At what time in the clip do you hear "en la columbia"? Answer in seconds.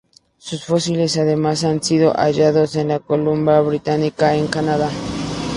2.75-3.61